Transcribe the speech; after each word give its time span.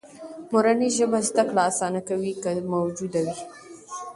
مورنۍ 0.51 0.89
ژبه 0.97 1.19
زده 1.29 1.43
کړه 1.49 1.61
آسانه 1.69 2.01
کوي، 2.09 2.33
که 2.41 2.49
موجوده 2.73 3.19
وي. 3.25 3.37